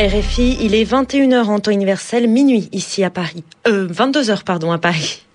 [0.00, 3.44] RFI, il est 21h en temps universel, minuit ici à Paris.
[3.68, 5.26] Euh, 22h pardon à Paris.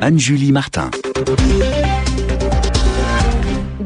[0.00, 0.90] Anne-Julie Martin.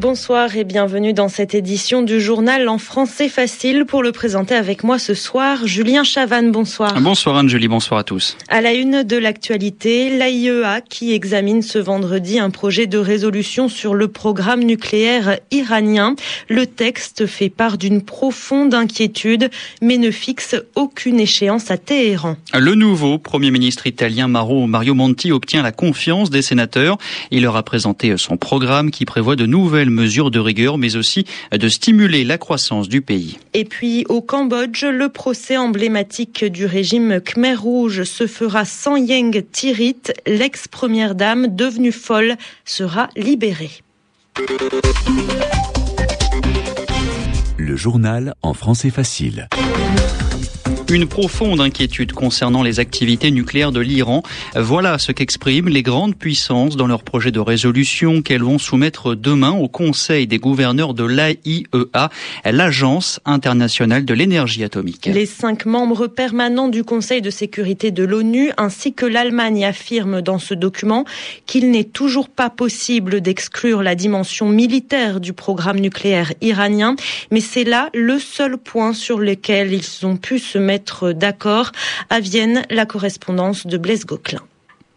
[0.04, 3.86] Bonsoir et bienvenue dans cette édition du journal en français facile.
[3.86, 7.00] Pour le présenter avec moi ce soir, Julien Chavanne, bonsoir.
[7.00, 8.36] Bonsoir Anne-Julie, bonsoir à tous.
[8.50, 13.94] À la une de l'actualité, l'AIEA qui examine ce vendredi un projet de résolution sur
[13.94, 16.16] le programme nucléaire iranien.
[16.50, 19.48] Le texte fait part d'une profonde inquiétude,
[19.80, 22.36] mais ne fixe aucune échéance à Téhéran.
[22.52, 26.98] Le nouveau Premier ministre italien Mario Monti obtient la confiance des sénateurs.
[27.30, 31.24] Il leur a présenté son programme qui prévoit de nouvelles mesures de rigueur, mais aussi
[31.50, 33.38] de stimuler la croissance du pays.
[33.54, 39.44] Et puis au Cambodge, le procès emblématique du régime Khmer Rouge se fera sans Yeng
[39.50, 43.70] Tirit, l'ex-première dame devenue folle, sera libérée.
[47.56, 49.48] Le journal en français facile.
[50.90, 54.22] Une profonde inquiétude concernant les activités nucléaires de l'Iran.
[54.54, 59.52] Voilà ce qu'expriment les grandes puissances dans leur projet de résolution qu'elles vont soumettre demain
[59.52, 62.10] au Conseil des gouverneurs de l'AIEA,
[62.44, 65.06] l'Agence internationale de l'énergie atomique.
[65.06, 70.38] Les cinq membres permanents du Conseil de sécurité de l'ONU ainsi que l'Allemagne affirment dans
[70.38, 71.06] ce document
[71.46, 76.94] qu'il n'est toujours pas possible d'exclure la dimension militaire du programme nucléaire iranien,
[77.30, 80.73] mais c'est là le seul point sur lequel ils ont pu se mettre
[81.12, 81.72] d'accord.
[82.10, 84.42] À Vienne, la correspondance de Blaise Gauquelin.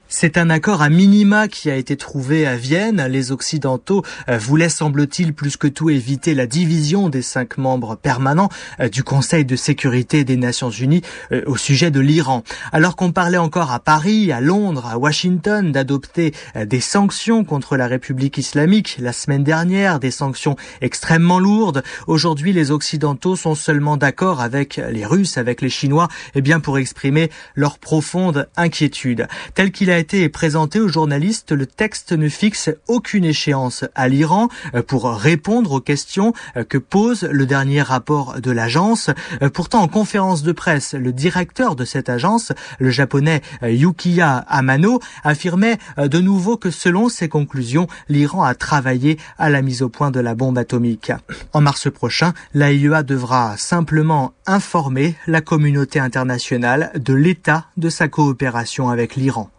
[0.10, 3.06] C'est un accord à minima qui a été trouvé à Vienne.
[3.10, 8.48] Les Occidentaux euh, voulaient, semble-t-il, plus que tout éviter la division des cinq membres permanents
[8.80, 11.02] euh, du Conseil de sécurité des Nations Unies
[11.34, 12.44] euh, au sujet de l'Iran.
[12.72, 17.88] Alors qu'on parlait encore à Paris, à Londres, à Washington d'adopter des sanctions contre la
[17.88, 24.40] République islamique la semaine dernière, des sanctions extrêmement lourdes, aujourd'hui les Occidentaux sont seulement d'accord
[24.40, 29.28] avec les Russes, avec les Chinois, eh bien pour exprimer leur profonde inquiétude.
[29.54, 34.50] Tel qu'il a été présenté aux journalistes, le texte ne fixe aucune échéance à l'Iran
[34.76, 39.10] euh, pour répondre aux questions euh, que pose le dernier rapport de l'agence.
[39.42, 45.00] Euh, pourtant, en conférence de presse, le directeur de cette agence, le japonais Yukiya Amano,
[45.24, 50.12] affirmait de nouveau que selon ses conclusions, l'Iran a travaillé à la mise au point
[50.12, 51.12] de la bombe atomique.
[51.54, 58.90] En mars prochain, l'AIEA devra simplement informer la communauté internationale de l'état de sa coopération
[58.90, 59.50] avec l'Iran.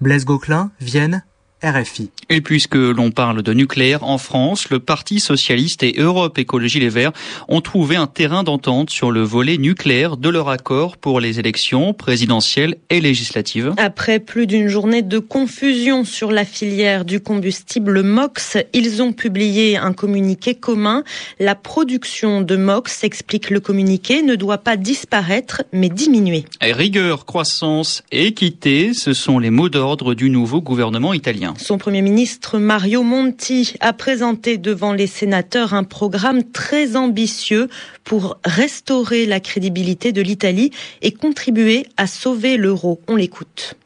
[0.00, 1.24] Blaise Gauquelin, Vienne,
[1.62, 2.10] RFI.
[2.30, 6.88] Et puisque l'on parle de nucléaire en France, le Parti socialiste et Europe Écologie Les
[6.88, 7.12] Verts
[7.48, 11.94] ont trouvé un terrain d'entente sur le volet nucléaire de leur accord pour les élections
[11.94, 13.72] présidentielles et législatives.
[13.78, 19.76] Après plus d'une journée de confusion sur la filière du combustible MOX, ils ont publié
[19.76, 21.02] un communiqué commun.
[21.38, 26.44] La production de MOX, explique le communiqué, ne doit pas disparaître mais diminuer.
[26.60, 31.53] rigueur, croissance et équité, ce sont les mots d'ordre du nouveau gouvernement italien.
[31.56, 37.68] Son Premier ministre Mario Monti a présenté devant les sénateurs un programme très ambitieux
[38.02, 40.70] pour restaurer la crédibilité de l'Italie
[41.02, 43.00] et contribuer à sauver l'euro.
[43.08, 43.76] On l'écoute.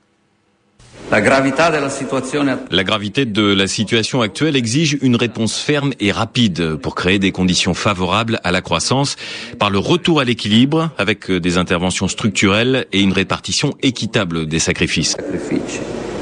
[1.10, 7.32] La gravité de la situation actuelle exige une réponse ferme et rapide pour créer des
[7.32, 9.16] conditions favorables à la croissance
[9.58, 15.16] par le retour à l'équilibre avec des interventions structurelles et une répartition équitable des sacrifices.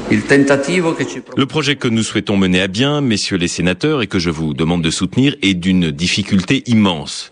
[0.09, 4.53] Le projet que nous souhaitons mener à bien, messieurs les sénateurs, et que je vous
[4.53, 7.31] demande de soutenir, est d'une difficulté immense.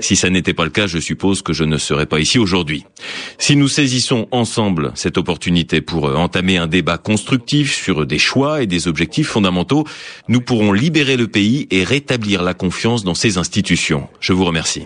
[0.00, 2.84] Si ça n'était pas le cas, je suppose que je ne serais pas ici aujourd'hui.
[3.38, 8.62] Si nous saisissons ensemble cette opportunité pour euh, entamer un débat constructif sur des choix
[8.62, 9.84] et des objectifs fondamentaux,
[10.28, 14.08] nous pourrons libérer le pays et rétablir la confiance dans ses institutions.
[14.20, 14.84] Je vous remercie.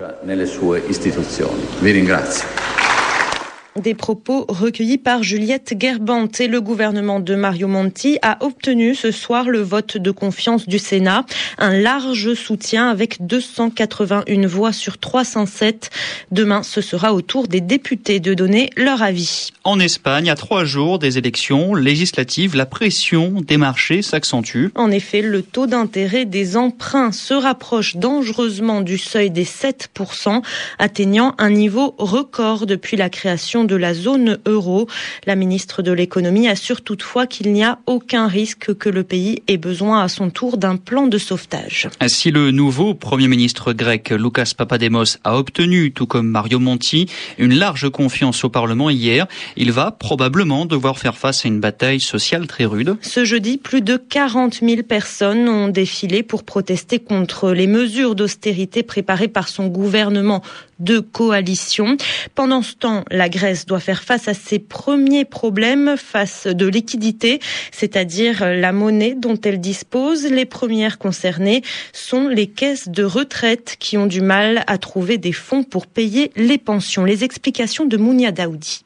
[3.82, 9.12] Des propos recueillis par Juliette Gerbant et le gouvernement de Mario Monti a obtenu ce
[9.12, 11.24] soir le vote de confiance du Sénat.
[11.58, 15.90] Un large soutien avec 281 voix sur 307.
[16.32, 19.50] Demain, ce sera au tour des députés de donner leur avis.
[19.62, 24.68] En Espagne, à trois jours des élections législatives, la pression des marchés s'accentue.
[24.74, 30.42] En effet, le taux d'intérêt des emprunts se rapproche dangereusement du seuil des 7%,
[30.80, 34.88] atteignant un niveau record depuis la création de la zone euro.
[35.26, 39.58] La ministre de l'économie assure toutefois qu'il n'y a aucun risque que le pays ait
[39.58, 41.88] besoin à son tour d'un plan de sauvetage.
[42.08, 47.06] Si le nouveau Premier ministre grec Lucas Papademos a obtenu, tout comme Mario Monti,
[47.38, 52.00] une large confiance au Parlement hier, il va probablement devoir faire face à une bataille
[52.00, 52.96] sociale très rude.
[53.02, 58.82] Ce jeudi, plus de 40 000 personnes ont défilé pour protester contre les mesures d'austérité
[58.82, 60.42] préparées par son gouvernement
[60.78, 61.96] de coalition.
[62.34, 67.40] Pendant ce temps, la Grèce doit faire face à ses premiers problèmes face de liquidité,
[67.72, 70.24] c'est-à-dire la monnaie dont elle dispose.
[70.26, 71.62] Les premières concernées
[71.92, 76.30] sont les caisses de retraite qui ont du mal à trouver des fonds pour payer
[76.36, 77.04] les pensions.
[77.04, 78.84] Les explications de Mounia Daoudi.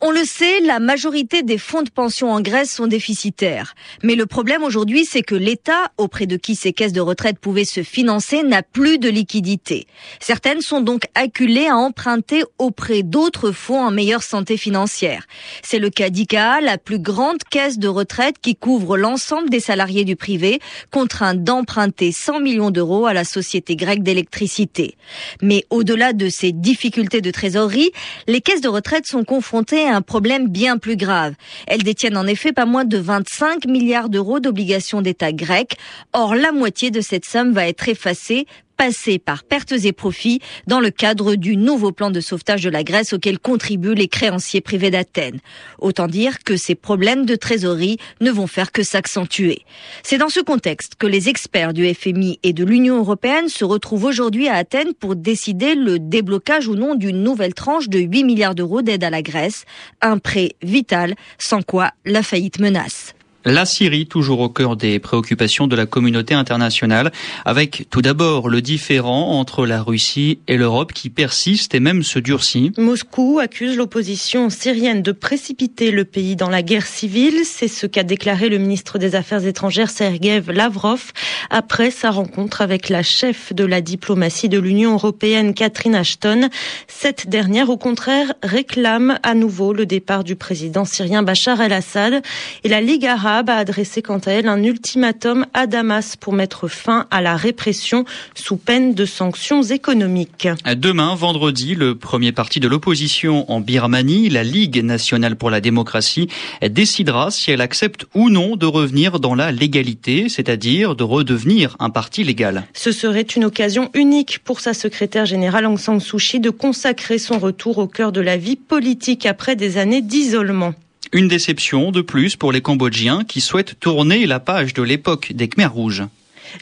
[0.00, 3.74] On le sait, la majorité des fonds de pension en Grèce sont déficitaires.
[4.04, 7.64] Mais le problème aujourd'hui, c'est que l'État, auprès de qui ces caisses de retraite pouvaient
[7.64, 9.88] se financer, n'a plus de liquidité.
[10.20, 15.26] Certaines sont donc acculées à emprunter auprès d'autres fonds en meilleure santé financière.
[15.64, 20.04] C'est le cas d'ICA, la plus grande caisse de retraite qui couvre l'ensemble des salariés
[20.04, 20.60] du privé,
[20.92, 24.94] contraint d'emprunter 100 millions d'euros à la société grecque d'électricité.
[25.42, 27.90] Mais au-delà de ces difficultés de trésorerie,
[28.28, 31.34] les caisses de retraite sont confrontées un problème bien plus grave.
[31.66, 35.76] Elles détiennent en effet pas moins de 25 milliards d'euros d'obligations d'État grec.
[36.12, 38.46] Or, la moitié de cette somme va être effacée
[38.78, 42.84] passer par pertes et profits dans le cadre du nouveau plan de sauvetage de la
[42.84, 45.40] Grèce auquel contribuent les créanciers privés d'Athènes.
[45.78, 49.62] Autant dire que ces problèmes de trésorerie ne vont faire que s'accentuer.
[50.02, 54.04] C'est dans ce contexte que les experts du FMI et de l'Union européenne se retrouvent
[54.04, 58.54] aujourd'hui à Athènes pour décider le déblocage ou non d'une nouvelle tranche de 8 milliards
[58.54, 59.64] d'euros d'aide à la Grèce,
[60.00, 63.14] un prêt vital sans quoi la faillite menace.
[63.50, 67.10] La Syrie, toujours au cœur des préoccupations de la communauté internationale,
[67.46, 72.18] avec tout d'abord le différent entre la Russie et l'Europe qui persiste et même se
[72.18, 72.72] durcit.
[72.76, 77.40] Moscou accuse l'opposition syrienne de précipiter le pays dans la guerre civile.
[77.46, 81.12] C'est ce qu'a déclaré le ministre des Affaires étrangères Sergei Lavrov
[81.48, 86.50] après sa rencontre avec la chef de la diplomatie de l'Union européenne Catherine Ashton.
[86.86, 92.22] Cette dernière, au contraire, réclame à nouveau le départ du président syrien Bachar el-Assad
[92.62, 96.68] et la Ligue arabe a adressé quant à elle un ultimatum à Damas pour mettre
[96.68, 98.04] fin à la répression
[98.34, 100.48] sous peine de sanctions économiques.
[100.76, 106.28] Demain, vendredi, le premier parti de l'opposition en Birmanie, la Ligue nationale pour la démocratie,
[106.68, 111.90] décidera si elle accepte ou non de revenir dans la légalité, c'est-à-dire de redevenir un
[111.90, 112.64] parti légal.
[112.74, 117.18] Ce serait une occasion unique pour sa secrétaire générale Aung San Suu Kyi de consacrer
[117.18, 120.74] son retour au cœur de la vie politique après des années d'isolement.
[121.12, 125.48] Une déception de plus pour les Cambodgiens qui souhaitent tourner la page de l'époque des
[125.48, 126.04] Khmers rouges.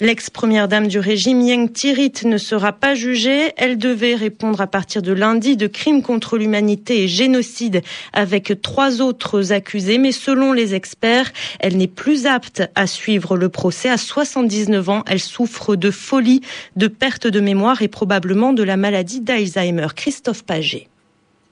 [0.00, 3.52] L'ex-première dame du régime, Yang Tirit, ne sera pas jugée.
[3.56, 7.82] Elle devait répondre à partir de lundi de crimes contre l'humanité et génocide
[8.12, 9.98] avec trois autres accusés.
[9.98, 13.88] Mais selon les experts, elle n'est plus apte à suivre le procès.
[13.88, 16.40] À 79 ans, elle souffre de folie,
[16.76, 19.88] de perte de mémoire et probablement de la maladie d'Alzheimer.
[19.94, 20.88] Christophe Paget.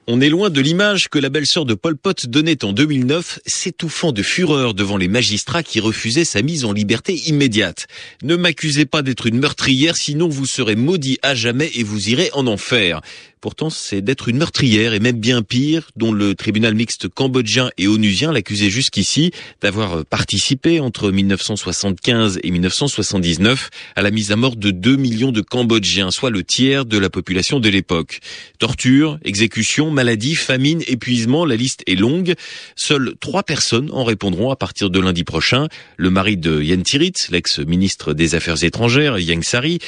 [0.07, 4.11] On est loin de l'image que la belle-sœur de Pol Pot donnait en 2009, s'étouffant
[4.11, 7.87] de fureur devant les magistrats qui refusaient sa mise en liberté immédiate.
[8.21, 12.29] Ne m'accusez pas d'être une meurtrière, sinon vous serez maudit à jamais et vous irez
[12.33, 13.01] en enfer.
[13.45, 17.87] Pourtant, c'est d'être une meurtrière et même bien pire, dont le tribunal mixte cambodgien et
[17.87, 19.29] onusien l'accusait jusqu'ici
[19.61, 25.41] d'avoir participé entre 1975 et 1979 à la mise à mort de 2 millions de
[25.41, 28.19] Cambodgiens, soit le tiers de la population de l'époque.
[28.57, 32.33] Torture, exécution, maladie, famine, épuisement, la liste est longue.
[32.75, 35.67] Seules trois personnes en répondront à partir de lundi prochain.
[35.97, 39.79] Le mari de Yen Tirit, l'ex-ministre des Affaires étrangères, Yang Sari,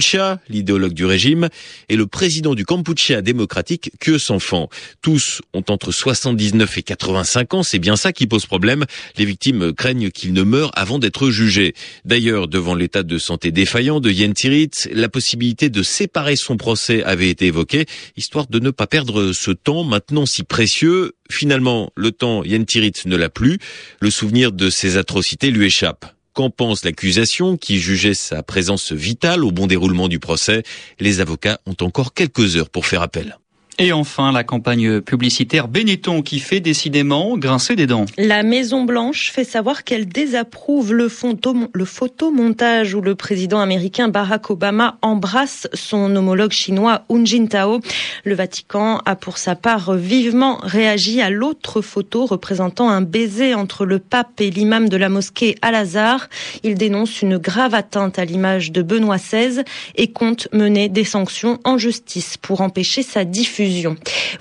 [0.00, 1.48] Cha, l'idéologue du régime,
[1.88, 2.89] et le président du Cambodge
[3.22, 4.68] démocratique que s'enfant.
[5.02, 8.84] Tous ont entre 79 et 85 ans, c'est bien ça qui pose problème.
[9.16, 11.74] Les victimes craignent qu'ils ne meurent avant d'être jugés.
[12.04, 17.02] D'ailleurs, devant l'état de santé défaillant de Yen Tirit, la possibilité de séparer son procès
[17.04, 21.12] avait été évoquée, histoire de ne pas perdre ce temps maintenant si précieux.
[21.30, 23.58] Finalement, le temps Yen Tirit ne l'a plus.
[24.00, 26.06] Le souvenir de ces atrocités lui échappe.
[26.32, 30.62] Qu'en pense l'accusation qui jugeait sa présence vitale au bon déroulement du procès?
[31.00, 33.39] Les avocats ont encore quelques heures pour faire appel.
[33.82, 38.04] Et enfin, la campagne publicitaire Benetton qui fait décidément grincer des dents.
[38.18, 44.98] La Maison Blanche fait savoir qu'elle désapprouve le, photomontage où le président américain Barack Obama
[45.00, 47.80] embrasse son homologue chinois Hu Jintao.
[48.24, 53.86] Le Vatican a pour sa part vivement réagi à l'autre photo représentant un baiser entre
[53.86, 56.28] le pape et l'imam de la mosquée Al-Azhar.
[56.64, 59.62] Il dénonce une grave atteinte à l'image de Benoît XVI
[59.94, 63.69] et compte mener des sanctions en justice pour empêcher sa diffusion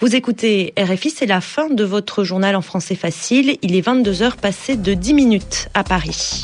[0.01, 3.57] Vous écoutez RFI, c'est la fin de votre journal en français facile.
[3.61, 6.41] Il est 22h passé de 10 minutes à Paris.